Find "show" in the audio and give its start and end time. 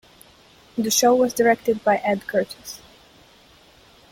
0.89-1.13